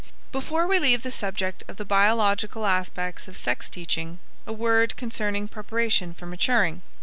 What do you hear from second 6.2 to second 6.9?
maturing.